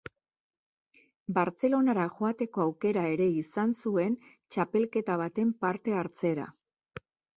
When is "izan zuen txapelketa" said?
3.43-5.19